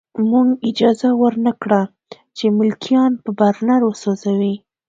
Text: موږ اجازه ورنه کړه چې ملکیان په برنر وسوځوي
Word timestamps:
موږ 0.29 0.47
اجازه 0.69 1.09
ورنه 1.21 1.51
کړه 1.61 1.81
چې 2.37 2.45
ملکیان 2.59 3.11
په 3.23 3.29
برنر 3.39 3.81
وسوځوي 3.85 4.55